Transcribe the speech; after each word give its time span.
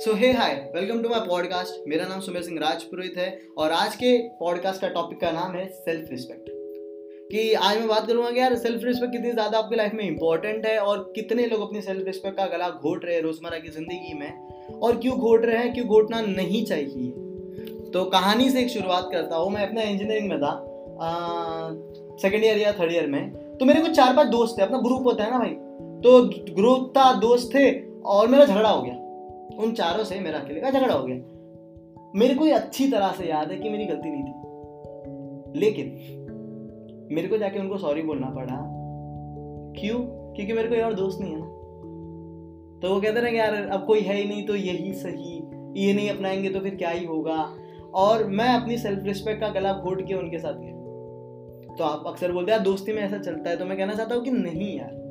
So 0.00 0.12
hey 0.14 0.30
hi 0.32 0.52
welcome 0.74 1.00
to 1.02 1.08
my 1.08 1.20
podcast 1.20 1.88
मेरा 1.88 2.04
नाम 2.06 2.20
सुमेर 2.20 2.42
सिंह 2.42 2.58
राजपुरोहित 2.60 3.14
है 3.18 3.26
और 3.58 3.72
आज 3.72 3.94
के 3.96 4.10
पॉडकास्ट 4.38 4.80
का 4.80 4.88
टॉपिक 4.88 5.20
का 5.20 5.30
नाम 5.30 5.54
है 5.54 5.64
सेल्फ 5.68 6.10
रिस्पेक्ट 6.10 6.50
कि 7.30 7.52
आज 7.54 7.78
मैं 7.78 7.88
बात 7.88 8.06
करूँगा 8.06 8.30
कि 8.30 8.40
यार 8.40 8.54
सेल्फ 8.56 8.84
रिस्पेक्ट 8.84 9.12
कितनी 9.12 9.30
ज़्यादा 9.30 9.58
आपकी 9.58 9.76
लाइफ 9.76 9.94
में 9.94 10.04
इंपॉर्टेंट 10.04 10.66
है 10.66 10.78
और 10.80 11.00
कितने 11.14 11.46
लोग 11.46 11.62
अपनी 11.62 11.80
सेल्फ 11.80 12.06
रिस्पेक्ट 12.06 12.36
का 12.36 12.46
गला 12.46 12.68
घोट 12.70 13.04
रहे 13.04 13.14
हैं 13.14 13.22
रोज़मर्रा 13.22 13.58
की 13.58 13.68
ज़िंदगी 13.68 14.14
में 14.18 14.78
और 14.82 14.96
क्यों 14.96 15.16
घोट 15.16 15.44
रहे 15.46 15.56
हैं, 15.56 15.72
क्यों 15.74 15.86
घोटना 15.86 16.20
नहीं 16.20 16.64
चाहिए। 16.64 17.10
तो 17.90 18.04
कहानी 18.12 18.48
से 18.50 18.60
एक 18.60 18.70
शुरुआत 18.70 19.08
करता 19.12 19.36
हूँ। 19.36 19.50
मैं 19.50 19.66
अपना 19.68 19.82
इंजीनियरिंग 19.82 20.28
में 20.28 20.38
था 20.38 20.52
सेकेंड 22.22 22.44
ईयर 22.44 22.58
या 22.58 22.72
थर्ड 22.72 22.92
ईयर 22.92 23.06
में। 23.06 23.56
तो 23.58 23.64
मेरे 23.64 23.80
कुछ 23.80 23.96
चार 23.96 24.14
पाँच 24.16 24.28
दोस्त 24.28 24.58
थे, 24.58 24.62
अपना 24.62 24.78
ग्रुप 24.78 25.06
होता 25.06 25.24
है 25.24 25.30
ना 25.30 25.38
भाई। 25.38 25.54
तो 26.00 26.54
ग्रुप 26.54 26.92
था, 26.96 27.12
दोस्त 27.18 27.54
थे 27.54 27.68
और 28.06 28.28
मेरा 28.28 28.44
झगड़ा 28.46 28.68
हो 28.68 28.82
गया। 28.82 29.06
उन 29.58 29.72
चारों 29.72 30.04
से 30.04 30.20
मेरा 30.20 30.38
अकेले 30.38 30.60
का 30.60 30.70
झगड़ा 30.70 30.94
हो 30.94 31.06
गया। 31.06 31.16
मेरे 32.16 32.34
को 32.34 32.44
अच्छी 32.44 32.90
तरह 32.90 33.12
से 33.12 33.24
याद 33.24 33.50
है 33.50 33.58
कि 33.58 33.68
मेरी 33.68 33.84
गलती 33.84 34.10
नहीं 34.10 34.22
थी। 34.22 34.48
लेकिन 35.60 35.86
मेरे 37.12 37.28
को 37.28 37.38
जाके 37.38 37.58
उनको 37.58 37.78
सॉरी 37.78 38.02
बोलना 38.02 38.30
पड़ा। 38.30 38.56
क्यों? 39.80 39.98
क्योंकि 40.34 40.52
मेरे 40.52 40.68
कोई 40.68 40.78
और 40.78 40.94
दोस्त 40.94 41.20
नहीं 41.20 41.32
है 41.32 41.38
ना। 41.40 41.46
तो 42.82 42.94
वो 42.94 43.00
कहते 43.00 43.22
ना 43.22 43.28
यार, 43.28 43.54
अब 43.54 43.86
कोई 43.86 44.00
है 44.00 44.16
ही 44.16 44.28
नहीं 44.28 44.46
तो 44.46 44.56
यही 44.56 44.92
सही। 44.92 45.42
ये 45.86 45.92
नहीं 45.92 46.10
अपनाएँगे 46.10 46.50
तो 46.50 46.60
फिर 46.60 46.74
क्या 46.74 46.90
ही 46.90 47.04
होगा। 47.06 47.54
और 47.94 48.24
मैं 48.24 48.48
अपनी 48.48 48.78
सेल्फ 48.78 49.04
रिस्पेक्ट 49.04 49.40
का 49.40 49.48
गला 49.48 49.72
घोट 49.72 50.06
के 50.06 50.14
उनके 50.14 50.38
साथ 50.38 50.54
गया। 50.54 50.72
तो 51.74 51.84
आप 51.84 52.04
अक्सर 52.06 52.32
बोलते 52.32 52.52
हैं 52.52 52.62
दोस्ती 52.62 52.92
में 52.92 53.02
ऐसा 53.02 53.18
चलता 53.18 53.50
है। 53.50 53.56
तो 53.56 53.64
मैं 53.64 53.78
कहना 53.78 53.94
चाहता 53.94 54.14
हूँ 54.14 54.24
कि 54.24 54.30
नहीं 54.30 54.78
यार। 54.78 55.07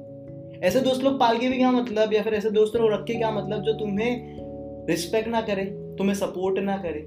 ऐसे 0.64 0.80
दोस्त 0.80 1.04
लोग 1.04 1.20
पाल 1.20 1.38
के 1.38 1.50
भी 1.50 1.58
क्या 1.58 1.72
मतलब? 1.72 2.14
या 2.14 2.22
फिर 2.24 2.34
ऐसे 2.34 2.50
दोस्त 2.52 2.76
लोग 2.76 2.92
रख 2.94 3.04
के 3.06 3.14
क्या 3.14 3.31
मतलब? 3.31 3.62
जो 3.64 3.73
तुम्हें 3.73 4.86
रिस्पेक्ट 4.90 5.28
ना 5.28 5.42
करे 5.42 5.66
तुम्हें 5.98 6.16
सपोर्ट 6.16 6.59
ना 6.59 6.78
करे 6.78 7.00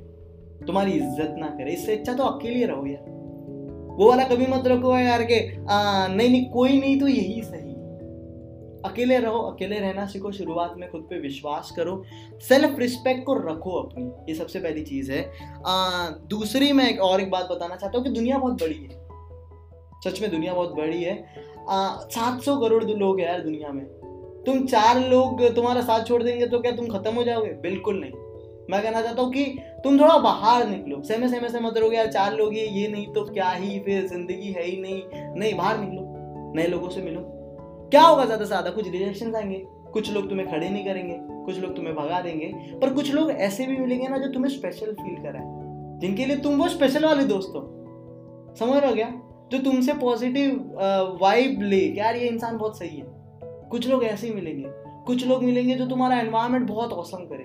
तुम्हारी 0.67 0.93
इज़्ज़त 0.93 1.35
ना 1.39 1.49
करे। 1.49 1.73
इससे 1.73 1.97
अच्छा 1.97 2.15
तो 2.15 2.23
अकेले 2.23 2.67
रहो 2.67 2.87
यार। 2.87 3.09
वो 3.99 4.09
वाला 4.09 4.25
कभी 4.25 4.47
मत 4.47 4.67
रखो 4.67 4.97
यार 4.99 5.25
के 5.25 5.41
आ, 5.67 6.07
नहीं 6.07 6.29
नहीं 6.29 6.45
कोई 6.51 6.79
नहीं 6.81 7.01
तो 7.01 7.09
यही 7.09 7.43
सही 7.43 7.69
अकेले 8.85 9.19
रहो 9.19 9.39
अकेले 9.43 9.79
रहना 9.79 10.07
सीखो 10.07 10.31
शुरुआत 10.33 10.75
में 10.77 10.91
खुद 10.91 11.01
पे 11.01 11.19
विश्वास 11.19 11.71
करो। 11.71 12.03
सेल्फ 12.49 12.79
रिस्पेक्ट 12.79 13.25
को 13.25 13.35
रखो 13.35 13.71
अपनी 13.71 14.05
ये 14.29 14.35
सबसे 14.35 14.59
पहली 14.59 14.83
चीज़ 14.83 15.13
है। 15.13 15.23
आ, 15.67 16.09
दूसरी 16.31 16.73
मैं 16.73 16.89
एक 16.91 17.01
और 17.01 17.21
एक 17.21 17.31
बात 17.31 17.49
बताना 17.51 17.77
चाहता 17.77 17.99
हूँ 17.99 18.07
कि 18.07 18.13
दुनिया 18.13 18.39
बहुत 18.39 18.63
बड़ी 18.63 18.75
है। 18.75 18.99
सच 20.05 20.21
में 20.23 20.31
दुनिया 20.31 20.55
बहुत 20.55 20.75
बड़ी 20.75 21.03
है। 21.03 21.15
सात 21.69 22.41
सौ 22.41 22.57
करोड़ 22.57 22.85
लोग 22.85 23.21
हैं 23.21 23.27
यार 23.27 23.41
दुनिया 23.41 23.69
में। 23.69 23.85
तुम 24.47 24.65
चार 24.67 25.01
लोग 25.09 25.43
तुम्हारा 25.55 25.81
साथ 25.81 26.05
छोड़ 26.05 26.23
देंगे 26.23 26.47
तो 26.47 26.59
क्या 26.59 26.73
तुम 26.73 26.87
खत्म 26.89 27.15
हो 27.15 27.25
जाओगे? 27.25 27.51
बिल्कुल 27.63 28.01
नहीं। 28.01 28.13
मैं 28.71 28.83
कहना 28.83 29.03
चाहता 29.03 29.23
हूँ 29.23 29.33
कि 29.33 29.45
तुम 29.85 29.99
थोड़ा 30.01 30.17
बाहर 30.19 30.69
निकलो। 30.69 31.03
सहमे 31.03 31.29
सहमे 31.29 31.49
से 31.49 31.61
मत 31.61 31.79
रहोगे 31.79 31.97
यार, 31.97 32.07
चार 32.07 32.37
लोग 32.37 32.57
ये 32.57 32.67
ये 32.67 32.89
नहीं 32.89 33.07
तो 33.07 33.25
क्या 33.25 33.51
ही 33.51 33.79
फिर 33.81 34.07
ज़िंदगी 34.07 34.53
है 34.53 34.65
ही 34.65 34.81
नहीं। 34.81 35.03
नहीं, 35.41 35.55
बाहर 35.55 35.79
निकलो। 35.79 36.53
नए 36.57 36.67
लोगों 36.67 36.89
से 36.89 37.03
मिलो। 37.03 37.21
क्या 37.91 38.03
होगा 38.03 38.25
ज़्यादा 38.25 38.45
से 38.45 38.49
ज़्यादा? 38.49 38.71
कुछ 38.71 38.89
रिजेक्शन 38.89 39.35
आएँगे। 39.35 39.63
कुछ 39.93 40.11
लोग 40.13 40.29
तुम्हें 40.29 40.51
खड़े 40.51 40.69
नहीं 40.71 40.85
करेंगे। 40.85 41.17
कुछ 41.45 41.59
लोग 41.59 41.77
तुम्हें 41.77 41.95
भगा 41.97 42.21
देंगे। 42.21 42.53
पर 42.83 42.93
कुछ 42.95 43.13
लोग 43.15 43.31
ऐसे 43.31 43.67
भी 43.67 43.77
मिलेंगे 43.77 44.09
ना 44.09 44.19
जो 44.19 44.33
तुम्हें 44.33 44.51
स्पेशल 44.51 44.93
फील 44.93 45.23
कराए। 45.23 45.99
जिनके 46.01 46.27
लिए 46.27 46.37
तुम 46.37 46.63
वो 46.63 46.69
स्पेशल 46.69 47.05
वाले 47.05 47.25
दोस्त 47.25 47.53
हो। 47.57 47.61
समझ 48.59 48.77
रहे 48.77 48.89
हो 48.89 48.95
क्या? 48.95 49.09
जो 49.53 49.59
तुमसे 49.61 49.93
पॉजिटिव 50.01 50.77
वाइब 51.23 51.63
ले 51.63 51.81
यार 51.97 52.17
ये 52.17 52.29
इंसान 52.29 52.57
बहुत 52.59 52.79
सही 52.79 52.97
है। 52.97 53.07
कुछ 53.71 53.89
लोग 53.89 54.05
ऐसे 54.05 54.27
ही 54.27 54.35
मिलेंगे। 54.35 54.69
कुछ 55.07 55.27
लोग 55.27 55.43
मिलेंगे 55.45 55.75
जो 55.75 55.87
तुम्हारा 55.87 56.19
एनवायरमेंट 56.19 56.67
बहुत 56.69 56.93
औसम 56.93 57.25
करे। 57.27 57.45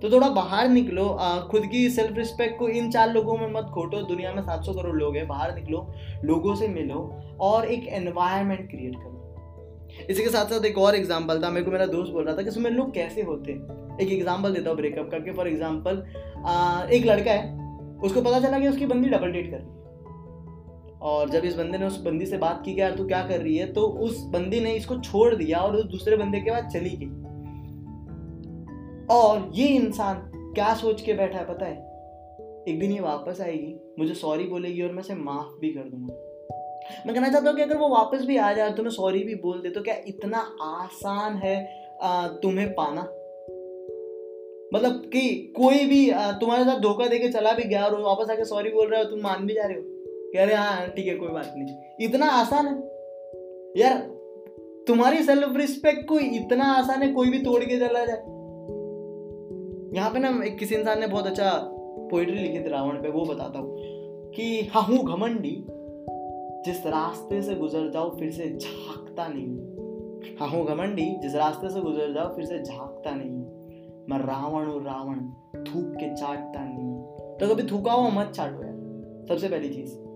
तो 0.00 0.10
थोड़ा 0.10 0.28
बाहर 0.30 0.68
निकलो 0.68 1.04
आ, 1.04 1.38
खुद 1.42 1.66
की 1.66 1.88
सेल्फ 1.90 2.16
रिस्पेक्ट 2.18 2.58
को 2.58 2.68
इन 2.70 2.90
चार 2.90 3.12
लोगों 3.12 3.36
में 3.38 3.48
मत 3.52 3.70
खोटो। 3.74 4.02
दुनिया 4.04 4.32
में 4.32 4.42
700 4.42 4.72
करोड़ 4.74 4.96
लोग 4.96 5.16
हैं 5.16 5.26
बाहर 5.28 5.54
निकलो 5.54 5.86
लोगों 6.24 6.54
से 6.54 6.68
मिलो 6.68 7.00
और 7.40 7.64
एक 7.66 7.88
एनवायरमेंट 7.94 8.68
क्रिएट 8.70 8.94
करो। 8.94 10.06
इसी 10.10 10.22
के 10.22 10.28
साथ 10.28 10.46
साथ 10.46 10.64
एक 10.64 10.78
और 10.78 10.94
एग्ज़ाम्पल 10.94 11.42
था। 11.42 11.50
मेरे 11.50 11.64
को 11.64 11.70
मेरा 11.70 11.86
दोस्त 11.88 12.12
बोल 12.12 12.24
रहा 12.24 12.36
था 12.36 12.42
कि 12.42 12.48
उसमें 12.48 12.70
लोग 12.70 12.92
कैसे 12.94 13.22
होते 13.22 13.52
हैं। 13.52 13.96
एक 13.98 14.12
एग्ज़ाम्पल 14.12 14.54
देता 14.54 14.70
हूँ 14.70 14.76
ब्रेकअप 14.78 15.08
करके 15.10 15.32
फॉर 15.32 15.48
एग्ज़ाम्पल 15.48 16.04
एक 16.92 17.06
लड़का 17.06 17.30
है 17.30 17.56
उसको 17.98 18.20
पता 18.20 18.40
चला 18.40 18.58
कि 18.58 18.68
उसकी 18.68 18.86
बंदी 18.86 19.08
डबल 19.08 19.32
डेट 19.32 19.50
कर 19.50 19.56
रही 19.56 19.77
और 21.02 21.30
जब 21.30 21.44
इस 21.44 21.54
बंदे 21.54 21.78
ने 21.78 21.86
उस 21.86 22.00
बंदी 22.02 22.26
से 22.26 22.38
बात 22.38 22.62
की 22.64 22.74
कि 22.74 22.80
यार 22.80 22.94
तू 22.96 23.06
क्या 23.06 23.22
कर 23.28 23.40
रही 23.40 23.56
है 23.56 23.72
तो 23.72 23.82
उस 24.00 24.22
बंदी 24.26 24.60
ने 24.60 24.72
इसको 24.72 24.96
छोड़ 24.96 25.34
दिया 25.34 25.58
और 25.58 25.76
उस 25.76 25.84
दूसरे 25.84 26.16
बंदे 26.16 26.40
के 26.40 26.50
बाद 26.50 26.68
चली 26.68 26.90
गई। 26.92 27.06
और 29.10 29.50
ये 29.54 29.66
इंसान 29.66 30.30
क्या 30.54 30.74
सोच 30.74 31.00
के 31.02 31.12
बैठा 31.14 31.38
है 31.38 31.44
पता 31.44 31.66
है? 31.66 31.76
एक 32.68 32.78
दिन 32.80 32.92
ये 32.92 33.00
वापस 33.00 33.40
आएगी, 33.40 33.74
मुझे 33.98 34.14
सॉरी 34.14 34.44
बोलेगी 34.44 34.82
और 34.82 34.92
मैं 34.92 35.02
इसे 35.02 35.14
माफ़ 35.14 35.58
भी 35.60 35.72
कर 35.72 35.88
दूँगा। 35.90 36.14
मैं 37.06 37.14
कहना 37.14 37.28
चाहता 37.28 37.48
हूँ 37.48 37.56
कि 37.56 37.62
अगर 37.62 37.76
वो 37.76 37.88
वापस 37.88 38.24
भी 38.24 38.36
आ 38.36 38.52
जाए 38.52 38.70
तुम्हें 38.70 38.92
सॉरी 38.92 39.22
भी 39.24 39.34
बोल 39.34 39.60
दे 39.60 39.70
तो 39.70 39.82
क्या 39.82 39.94
इतना 40.06 40.38
आसान 40.62 41.34
है 41.34 41.56
तुम्हें 42.42 42.72
पाना? 42.74 43.02
मतलब 44.74 45.02
कि 45.12 45.28
कोई 45.56 45.84
भी 45.86 46.10
तुम्हारे 46.40 46.64
साथ 46.64 46.80
धोखा 46.80 47.06
देके 47.06 47.28
चला 47.28 47.52
भी 47.52 47.64
गया 47.64 47.84
और 47.84 48.00
वापस 48.00 48.30
आके 48.30 48.44
सॉरी 48.44 48.70
बोल 48.70 48.88
रहे 48.88 49.02
हो 49.02 49.10
तुम 49.10 49.20
मान 49.20 49.46
भी 49.46 49.54
जा 49.54 49.66
रहे 49.66 49.76
हो। 49.76 49.82
कह 50.34 50.44
रहे 50.44 50.54
हाँ 50.54 50.88
ठीक 50.88 51.06
है, 51.06 51.14
कोई 51.14 51.28
बात 51.28 51.54
नहीं। 51.56 51.76
इतना 52.00 52.26
आसान 52.26 52.66
है। 52.66 52.74
यार, 53.76 53.98
तुम्हारी 54.86 55.22
सेल्फ 55.22 55.56
रिस्पेक्ट 55.56 56.08
को 56.08 56.18
इतना 56.18 56.64
आसान 56.64 57.02
है, 57.02 57.12
कोई 57.12 57.30
भी 57.30 57.38
तोड़ 57.38 57.64
के 57.64 57.78
चला 57.78 58.04
जाए। 58.04 58.38
यहाँ 59.96 60.10
पे 60.10 60.18
ना, 60.18 60.44
एक 60.44 60.58
किसी 60.58 60.74
इंसान 60.74 61.00
ने 61.00 61.06
बहुत 61.06 61.26
अच्छा 61.26 61.50
पोइट्री 62.10 62.34
लिखी 62.34 62.64
थी 62.64 62.68
रावण 62.68 63.02
पे, 63.02 63.08
वो 63.08 63.24
बताता 63.24 63.58
हूँ 63.58 63.76
कि 64.30 64.70
हाँ 64.72 64.82
हूँ, 64.82 64.98
घमंडी। 64.98 65.66
जिस 66.66 66.86
रास्ते 66.86 67.42
से 67.42 67.54
गुजर 67.54 67.90
जाओ, 67.90 68.16
फिर 68.16 68.30
से 68.30 68.58
झांकता 68.58 69.28
नहीं 69.28 69.78
हाँ। 70.36 70.48
हूँ 70.48 70.66
घमंडी। 70.66 71.16
जिस 71.22 71.34
रास्ते 71.34 71.70
से 71.70 71.80
गुजर 71.80 72.12
जाओ, 72.12 72.34
फिर 72.36 72.44
से 72.44 72.62
झांकता 72.62 73.10
नहीं 73.10 73.30
मैं 74.10 74.18
रावण 74.18 74.66
हूँ, 74.66 74.84
रावण। 74.84 75.16
थूक 75.64 75.96
के 75.96 76.14
चाटता 76.14 76.64
नहीं 76.64 76.94
तो 77.38 77.54
कभी 77.54 77.62
थूका 77.62 77.92
हुआ 77.92 78.08
मत, 78.08 78.30
चाटो 78.30 78.62
यार। 78.62 78.78
सबसे 79.28 79.48
पहली 79.48 79.68
चीज़ 79.68 80.07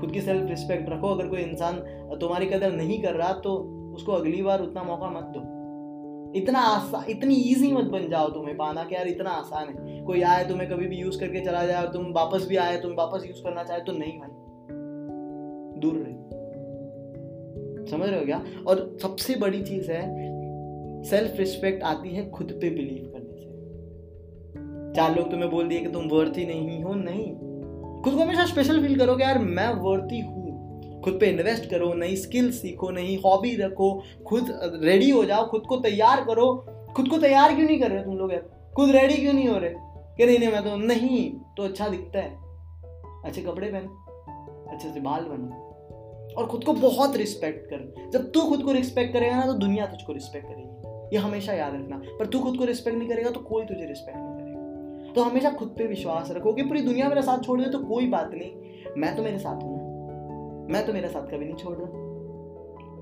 खुद 0.00 0.10
की 0.10 0.20
सेल्फ 0.20 0.48
रिस्पेक्ट 0.50 0.90
रखो। 0.90 1.08
अगर 1.08 1.28
कोई 1.28 1.40
इंसान 1.40 1.78
तुम्हारी 2.20 2.46
कदर 2.46 2.72
नहीं 2.72 3.02
कर 3.02 3.14
रहा 3.14 3.32
तो 3.32 3.54
उसको 3.94 4.12
अगली 4.12 4.42
बार 4.42 4.62
उतना 4.62 4.82
मौका 4.82 5.10
मत 5.10 5.32
दो। 5.36 5.40
इतना 6.34 6.58
आसान 6.58 7.04
इतनी 7.08 7.34
इजी 7.34 7.72
मत 7.72 7.84
बन 7.84 8.08
जाओ 8.08 8.28
तुम्हें 8.28 8.56
पाना 8.56 8.84
कि 8.84 8.94
यार 8.94 9.08
इतना 9.08 9.30
आसान 9.30 9.68
है। 9.68 10.00
कोई 10.00 10.22
आए 10.22 10.44
तुम्हें 10.48 10.68
कभी 10.70 10.86
भी 10.86 10.96
यूज़ 10.96 11.18
करके 11.20 11.40
चला 11.40 11.64
जाए 11.66 11.86
और 11.86 11.92
तुम 11.92 12.12
वापस 12.12 12.46
भी 12.48 12.56
आए, 12.56 12.76
तुम 12.80 12.92
वापस 12.92 13.26
यूज़ 13.26 13.42
करना 13.42 13.64
चाहे 13.64 13.80
तो 13.80 13.92
नहीं 13.92 14.18
भाई। 14.18 14.30
दूर 15.80 15.94
रहे। 15.96 16.14
समझ 17.86 18.08
रहे 18.08 18.18
हो 18.18 18.24
क्या? 18.24 18.44
और 18.66 18.98
सबसे 19.02 19.34
बड़ी 19.34 19.62
चीज़ 19.62 19.90
है 19.90 20.02
सेल्फ 21.02 21.38
रिस्पेक्ट 21.38 21.82
आती 21.82 22.08
है 22.08 22.30
खुद 22.30 22.58
पे 22.60 22.70
बिलीव 22.70 23.10
करने 23.14 23.34
से। 23.34 23.48
चार 24.96 25.16
लोग 25.16 25.30
तुम्हें 25.30 25.50
बोल 25.50 25.68
दिए 25.68 25.80
कि 25.80 25.88
तुम 25.88 26.08
वर्थी 26.08 26.46
नहीं 26.46 26.82
हो, 26.84 26.94
नहीं। 26.94 27.49
खुद 28.04 28.14
को 28.14 28.20
हमेशा 28.20 28.46
स्पेशल 28.46 28.82
फील 28.82 28.98
करो 28.98 29.16
कि 29.16 29.22
यार 29.22 29.38
मैं 29.38 29.74
वर्ती 29.74 30.20
हूँ। 30.20 30.40
खुद 31.04 31.18
पे 31.20 31.26
इन्वेस्ट 31.26 31.70
करो, 31.70 31.94
नई 31.94 32.16
स्किल 32.16 32.52
सीखो, 32.52 32.90
नई 32.90 33.22
हॉबी 33.26 33.56
रखो, 33.56 34.02
खुद 34.26 34.60
रेडी 34.82 35.10
हो 35.10 35.24
जाओ, 35.24 35.50
खुद 35.50 35.62
को 35.68 35.76
तैयार 35.76 36.24
करो। 36.24 36.66
खुद 36.96 37.08
को 37.08 37.18
तैयार 37.18 37.54
क्यों 37.54 37.66
नहीं 37.66 37.80
कर 37.80 37.90
रहे 37.90 38.04
तुम 38.04 38.16
लोग 38.16 38.32
यार? 38.32 38.72
खुद 38.76 38.90
रेडी 38.90 39.14
क्यों 39.14 39.32
नहीं 39.32 39.48
हो 39.48 39.58
रहे? 39.58 39.74
कि 40.16 40.26
नहीं 40.26 40.38
नहीं, 40.38 40.48
मैं 40.48 40.64
तो 40.64 40.76
नहीं 40.76 41.32
तो 41.56 41.62
अच्छा 41.62 41.88
दिखता 41.88 42.18
है। 42.18 42.38
अच्छे 43.24 43.42
कपड़े 43.42 43.68
पहनो, 43.68 43.88
अच्छे 44.72 44.88
से 44.88 45.00
बाल 45.00 45.20
बनो। 45.20 45.70
और 46.38 46.46
खुद 46.46 46.64
को 46.64 46.72
बहुत 46.72 47.16
रिस्पेक्ट 47.16 47.66
कर। 47.66 48.10
जब 48.12 48.30
तू 48.30 48.40
खुद 48.40 48.62
को 48.62 48.72
रिस्पेक्ट 48.72 49.12
करेगा 49.12 49.36
ना 49.36 49.46
तो 49.46 49.52
दुनिया 49.52 49.86
तुझको 49.86 50.12
रिस्पेक्ट 50.12 50.46
करेगी। 50.46 51.16
ये 51.16 51.22
हमेशा 51.22 51.52
याद 51.52 51.74
रखना। 51.74 52.02
पर 52.18 52.26
तू 52.26 52.38
खुद 52.38 52.56
को 52.56 52.64
रिस्पेक्ट 52.64 52.98
नहीं 52.98 53.08
करेगा 53.08 53.30
तो 53.30 53.40
कोई 53.40 53.64
तुझे 53.64 53.84
रिस्पेक्ट 53.84 54.18
नहीं 54.18 54.29
तो 55.14 55.22
हमेशा 55.22 55.50
खुद 55.50 55.68
पे 55.68 55.86
विश्वास 55.86 56.30
रखो 56.30 56.52
कि 56.52 56.62
पूरी 56.62 56.80
दुनिया 56.82 57.08
मेरा 57.08 57.22
साथ 57.22 57.38
छोड़ 57.38 57.60
दे 57.60 57.70
तो 57.70 57.78
कोई 57.78 58.06
बात 58.08 58.30
नहीं। 58.34 58.52
मैं 58.96 59.16
तो 59.16 59.22
मेरे 59.22 59.38
साथ 59.38 59.62
हूँ। 59.62 59.78
ना 59.78 60.72
मैं 60.72 60.86
तो 60.86 60.92
मेरा 60.92 61.08
साथ 61.08 61.22
कभी 61.22 61.44
नहीं 61.44 61.54
छोड़ 61.54 61.76
रहा। 61.76 61.88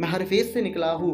मैं 0.00 0.08
हर 0.08 0.24
फ़ेज़ 0.24 0.46
से 0.46 0.62
निकला 0.62 0.90
हूँ। 0.92 1.10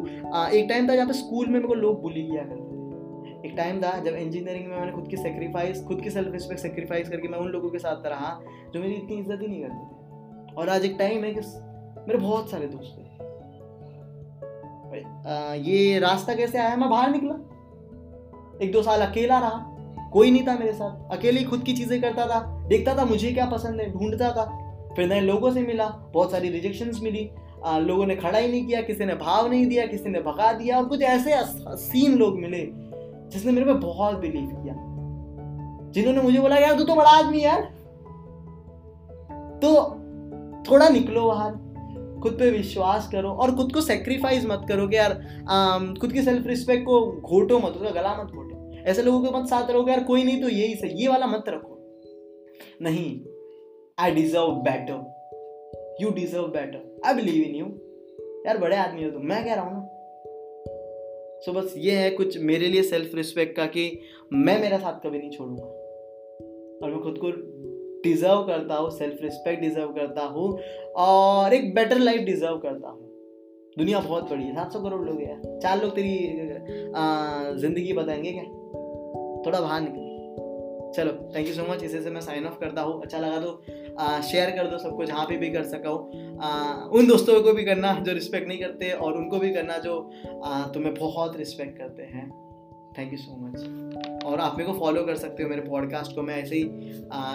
एक 0.51 0.67
टाइम 0.69 0.89
था 0.89 0.95
जहाँ 0.95 1.07
पे 1.07 1.13
स्कूल 1.13 1.47
में 1.47 1.53
मेरे 1.53 1.67
को 1.67 1.75
लोग 1.75 2.03
बुली 2.03 2.23
किया 2.23 2.43
करते 2.43 2.63
थे। 2.63 3.49
एक 3.49 3.55
टाइम 3.57 3.81
था 3.83 3.99
जब 3.99 4.15
इंजीनियरिंग 4.15 4.69
में 4.69 4.77
मैंने 4.77 4.93
खुद 4.93 5.09
की 5.09 5.17
सेक्रीफाइस 5.17 5.85
खुद 5.85 6.01
की 6.01 6.11
सेल्फ 6.11 6.33
रिस्पेक्ट 6.33 6.63
सेक्रीफाइस 6.63 7.09
करके 7.09 7.29
मैं 7.29 7.39
उन 7.39 7.49
लोगों 7.49 7.71
के 7.71 7.79
साथ 7.79 8.07
रहा 8.07 8.41
जो 8.75 8.81
मेरी 8.81 8.95
इतनी 8.95 9.17
इज़्ज़त 9.17 9.39
ही 9.43 9.47
नहीं 9.47 9.63
करते 9.63 9.75
थे। 9.75 10.55
और 10.55 10.69
आज 10.69 10.85
एक 10.85 10.97
टाइम 10.99 11.25
है 11.25 11.35
कि 11.35 11.41
मेरे 12.09 12.19
बहुत 12.19 12.51
सारे 12.51 12.67
दोस्त 12.67 12.97
थे 12.99 13.03
ये 15.61 15.99
रास्ता 15.99 16.35
कैसे 16.35 16.59
आया? 16.59 16.77
मैं 16.77 16.89
बाहर 16.91 17.11
निकला। 17.11 17.35
एक 18.65 18.73
दो 18.73 18.83
साल 18.83 19.01
अकेला 19.01 19.39
रहा। 19.39 19.74
कोई 20.15 20.31
नहीं 20.31 20.47
था 20.47 20.57
मेरे 20.59 20.73
साथ। 20.73 21.17
अकेले 21.17 21.41
ही 21.41 21.45
खुद 21.45 21.63
की 21.63 21.73
चीज़ें 21.73 22.01
करता 22.03 22.27
था। 22.27 22.41
देखता 22.69 22.97
था 22.97 23.05
मुझे 23.05 23.33
क्या 23.33 23.47
पसंद 23.47 23.81
है 23.81 23.91
ढूंढता 23.93 24.31
था। 24.31 24.45
फिर 24.97 25.09
नए 25.09 25.21
लोगों 25.21 25.51
से 25.51 25.63
मिला 25.63 25.87
बहुत 26.15 26.31
सारी 26.31 26.49
रिजेक्शन 26.51 26.91
मिली। 27.03 27.29
आ, 27.65 27.79
लोगों 27.79 28.07
ने 28.07 28.17
खड़ा 28.17 28.39
ही 28.39 28.49
नहीं 28.49 28.67
किया 28.67 28.81
किसी 28.83 29.05
ने 29.05 29.15
भाव 29.17 29.49
नहीं 29.51 29.67
दिया 29.67 29.87
किसी 29.87 30.11
ने 30.11 30.21
भगा 30.21 30.53
दिया 30.53 30.77
और 30.79 30.85
कुछ 30.85 31.03
ऐसे 31.03 31.37
सीन 31.79 32.17
लोग 32.19 32.39
मिले 32.41 32.59
जिसने 33.31 33.53
मेरे 33.53 33.67
पे 33.67 33.73
बहुत 33.81 34.19
बिलीव 34.19 34.49
किया। 34.55 34.75
जिन्होंने 35.93 36.21
मुझे 36.21 36.41
बोला 36.41 36.57
यार 36.57 36.79
तू 36.79 36.85
तो 36.85 36.95
बड़ा 36.95 37.11
आदमी 37.11 37.43
यार। 37.45 37.63
तो 39.63 39.75
थोड़ा 40.71 40.89
निकलो 40.89 41.27
बाहर। 41.29 41.53
खुद 42.23 42.33
पे 42.33 42.51
विश्वास 42.51 43.09
करो 43.13 43.31
और 43.31 43.55
खुद 43.57 43.73
को 43.73 43.81
सेक्रीफाइस 43.81 44.45
मत 44.47 44.65
करो 44.69 44.87
कि 44.89 44.97
यार 44.97 45.13
खुद 46.01 46.13
की 46.13 46.23
सेल्फ 46.23 46.47
रिस्पेक्ट 46.47 46.85
को 46.87 47.01
घोटो 47.23 47.59
मत 47.59 47.73
उसका 47.73 47.91
गला 47.91 48.15
मत 48.15 48.27
घोटो। 48.27 48.44
ऐसे 48.87 49.03
लोगों 49.03 49.21
के 49.23 49.39
मत 49.39 49.49
साथ 49.49 49.71
रहोगे 49.71 49.93
यार 49.93 50.03
कोई 50.05 50.25
नहीं 50.25 50.41
तो 50.43 50.49
यही 50.49 50.75
सही 50.75 51.03
ये 51.03 51.09
वाला 51.09 51.27
मत 51.27 51.45
रखो। 51.49 51.79
नहीं 52.83 53.09
I 53.99 54.11
deserve 54.11 54.51
better 54.67 55.99
you 56.03 56.11
deserve 56.11 56.47
better 56.49 57.01
I 57.07 57.15
believe 57.15 57.43
in 57.45 57.55
you 57.55 57.67
यार 58.47 58.59
बड़े 58.59 58.77
आदमी 58.77 59.05
हो 59.05 59.11
तुम। 59.11 59.23
मैं 59.23 59.45
कह 59.45 59.55
रहा 59.55 59.65
हूँ 59.65 59.73
ना। 59.75 59.81
सो 61.41 61.51
so, 61.51 61.57
बस 61.57 61.75
ये 61.77 61.93
है 61.93 62.11
कुछ 62.11 62.39
मेरे 62.41 62.67
लिए 62.67 62.83
सेल्फ 62.83 63.15
रिस्पेक्ट 63.15 63.57
का 63.57 63.67
कि 63.67 63.91
मैं 64.33 64.61
मेरा 64.61 64.79
साथ 64.79 65.01
कभी 65.07 65.19
नहीं 65.19 65.31
छोड़ूँगा। 65.31 65.65
और 65.65 66.91
मैं 66.91 67.01
खुद 67.03 67.19
को 67.19 67.31
डिज़र्व 68.05 68.43
करता 68.43 68.75
हूँ 68.75 68.91
सेल्फ 68.91 69.23
रिस्पेक्ट 69.23 69.61
डिज़र्व 69.61 69.93
करता 69.93 70.23
हूँ 70.23 70.59
और 70.97 71.55
एक 71.55 71.75
बेटर 71.75 71.99
लाइफ 71.99 72.21
डिज़र्व 72.21 72.59
करता 72.59 72.89
हूँ। 72.89 73.04
दुनिया 73.79 74.01
बहुत 74.01 74.31
बड़ी 74.31 74.45
है। 74.45 74.55
सात 74.55 74.73
सौ 74.73 74.81
करोड़ 74.81 75.01
लोग 75.03 75.21
हैं। 75.21 75.59
चार 75.61 75.81
लोग 75.83 75.95
तेरी 75.95 76.17
ज़िंदगी 77.61 77.93
बताएँगे 77.93 78.33
क्या? 78.33 78.43
थोड़ा 79.47 79.61
बाहर 79.61 79.81
निकल। 79.81 80.03
चलो 80.97 81.13
थैंक 81.35 81.47
यू 81.49 81.55
सो 81.55 81.63
मच 81.71 81.83
इसे 81.83 82.01
से 82.03 82.11
मैं 82.11 82.21
साइन 82.21 82.47
ऑफ़ 82.47 82.59
करता 82.61 82.83
हूँ। 82.83 83.01
अच्छा 83.03 83.19
लगा 83.19 83.41
तो 83.41 84.21
शेयर 84.23 84.51
कर 84.51 84.67
दो 84.67 84.79
सबको 84.79 85.05
जहाँ 85.05 85.25
पे 85.27 85.37
भी 85.37 85.51
कर 85.51 85.65
सका 85.65 85.89
हो। 85.89 85.97
उन 86.99 87.07
दोस्तों 87.07 87.41
को 87.43 87.53
भी 87.53 87.65
करना 87.65 87.93
जो 88.01 88.13
रिस्पेक्ट 88.13 88.49
नहीं 88.49 88.59
करते 88.59 88.91
और 88.93 89.17
उनको 89.17 89.39
भी 89.39 89.53
करना 89.55 89.79
जो 89.79 89.99
आ, 90.45 90.67
तुम्हें 90.67 90.95
बहुत 90.95 91.37
रिस्पेक्ट 91.37 91.79
करते 91.79 92.03
हैं। 92.05 92.31
थैंक 92.99 93.13
यू 93.13 93.19
सो 93.19 93.37
मच 93.37 94.25
और 94.25 94.41
आप 94.41 94.57
मेरे 94.59 94.73
को 94.73 94.79
फॉलो 94.79 95.03
कर 95.05 95.17
सकते 95.17 95.43
हो 95.43 95.49
मेरे 95.49 95.63
पॉडकास्ट 95.63 96.15
को। 96.15 96.23
मैं 96.23 96.43
ऐसे 96.43 96.57
ही 96.57 96.65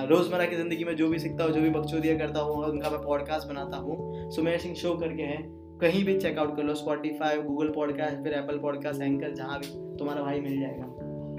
रोज़मर्रा 0.09 0.45
की 0.45 0.55
ज़िंदगी 0.55 0.83
में 0.83 0.95
जो 0.95 1.07
भी 1.09 1.19
सीखता 1.19 1.43
हूँ 1.43 1.53
जो 1.53 1.61
भी 1.61 1.69
बकचोदिया 1.69 2.17
करता 2.17 2.39
हूँ 2.39 2.63
उनका 2.65 2.89
मैं 2.89 3.01
पॉडकास्ट 3.01 3.47
बनाता 3.47 3.77
हूँ। 3.77 4.29
सुमेर 4.31 4.59
सिंह 4.59 4.75
शो 4.75 4.93
करके 4.97 5.23
हैं। 5.23 5.43
कहीं 5.81 6.03
भी 6.05 6.17
चेकआउट 6.19 6.55
कर 6.57 6.63
लो 6.63 6.75
स्पॉटीफाई 6.75 7.37
गूगल 7.37 7.69
पॉडकास्ट 7.69 8.23
फिर 8.23 8.33
एप्पल 8.33 8.59
पॉडकास्ट 8.59 9.01
एंकर 9.01 9.33
जहाँ 9.33 9.59
भी 9.59 9.67
तुम्हारा 9.97 10.21
भाई 10.21 10.41
मिल 10.41 10.59
जाएगा। 10.59 10.85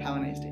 हैव 0.05 0.21
नाइस 0.21 0.39
डे 0.39 0.49